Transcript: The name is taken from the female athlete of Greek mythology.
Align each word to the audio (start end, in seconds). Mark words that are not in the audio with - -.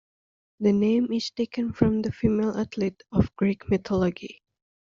The 0.59 0.71
name 0.73 1.11
is 1.11 1.29
taken 1.29 1.73
from 1.73 2.01
the 2.01 2.11
female 2.11 2.57
athlete 2.59 3.03
of 3.11 3.35
Greek 3.35 3.69
mythology. 3.69 4.41